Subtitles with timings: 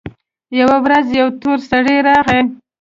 [0.59, 2.41] يوه ورځ يو تور سړى راغى.